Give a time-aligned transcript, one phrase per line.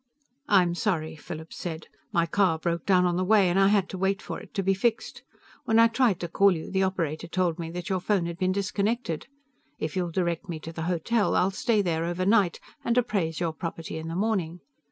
[0.47, 1.85] "I'm sorry," Philip said.
[2.11, 4.63] "My car broke down on the way, and I had to wait for it to
[4.63, 5.21] be fixed.
[5.65, 8.51] When I tried to call you, the operator told me that your phone had been
[8.51, 9.27] disconnected.
[9.77, 13.99] If you'll direct me to the hotel, I'll stay there overnight and appraise your property
[13.99, 14.61] in the morning.